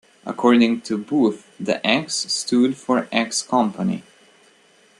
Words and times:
According 0.25 0.81
to 0.85 0.97
Booth, 0.97 1.45
the 1.59 1.77
X 1.85 2.15
stood 2.15 2.75
for 2.75 3.07
X-company. 3.11 4.01